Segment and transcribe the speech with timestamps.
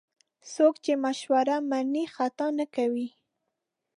[0.53, 3.07] څوک چې مشوره مني، خطا نه کوي.